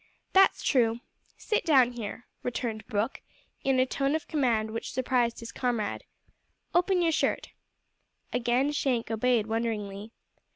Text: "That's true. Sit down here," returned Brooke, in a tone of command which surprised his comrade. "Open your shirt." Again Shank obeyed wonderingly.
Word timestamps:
"That's 0.33 0.63
true. 0.63 1.01
Sit 1.37 1.63
down 1.63 1.91
here," 1.91 2.25
returned 2.41 2.87
Brooke, 2.87 3.21
in 3.63 3.79
a 3.79 3.85
tone 3.85 4.15
of 4.15 4.27
command 4.27 4.71
which 4.71 4.91
surprised 4.93 5.41
his 5.41 5.51
comrade. 5.51 6.05
"Open 6.73 7.03
your 7.03 7.11
shirt." 7.11 7.51
Again 8.33 8.71
Shank 8.71 9.11
obeyed 9.11 9.45
wonderingly. 9.45 10.11